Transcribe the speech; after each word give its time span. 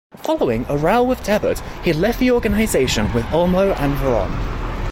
Following 0.15 0.65
a 0.67 0.75
row 0.79 1.03
with 1.03 1.21
Debord, 1.21 1.59
he 1.83 1.93
left 1.93 2.17
the 2.17 2.31
organisation 2.31 3.13
with 3.13 3.23
Olmo 3.25 3.79
and 3.79 3.93
Verrone. 3.97 4.35